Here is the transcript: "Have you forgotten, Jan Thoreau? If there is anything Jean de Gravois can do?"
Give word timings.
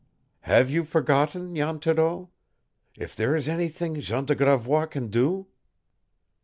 "Have 0.39 0.71
you 0.71 0.83
forgotten, 0.83 1.55
Jan 1.55 1.77
Thoreau? 1.77 2.31
If 2.97 3.15
there 3.15 3.35
is 3.35 3.47
anything 3.47 3.99
Jean 4.01 4.25
de 4.25 4.33
Gravois 4.33 4.87
can 4.87 5.09
do?" 5.09 5.45